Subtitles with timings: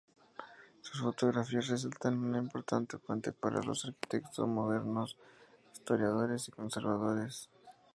[0.81, 5.15] Sus fotografías resultan una importante fuente para los arquitectos modernos,
[5.75, 7.51] historiadores y conservadores.